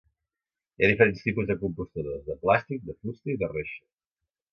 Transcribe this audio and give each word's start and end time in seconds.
Hi 0.79 0.85
ha 0.85 0.87
diferents 0.91 1.19
tipus 1.27 1.49
de 1.51 1.55
compostadors, 1.63 2.23
de 2.31 2.37
plàstic, 2.45 2.81
de 2.87 2.95
fusta 3.03 3.31
i 3.35 3.37
de 3.43 3.51
reixa. 3.53 3.87